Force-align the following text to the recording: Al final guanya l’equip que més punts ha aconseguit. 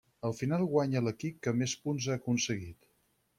Al 0.27 0.31
final 0.37 0.63
guanya 0.71 1.03
l’equip 1.07 1.37
que 1.49 1.53
més 1.59 1.75
punts 1.85 2.09
ha 2.09 2.17
aconseguit. 2.21 2.91